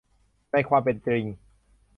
[0.51, 1.23] ในความเป็นจริง